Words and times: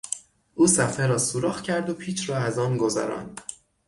او 0.55 0.67
صفحه 0.67 1.07
را 1.07 1.17
سوراخ 1.17 1.61
کرد 1.61 1.89
و 1.89 1.93
پیچ 1.93 2.29
را 2.29 2.37
از 2.37 2.59
آن 2.59 2.77
گذراند. 2.77 3.41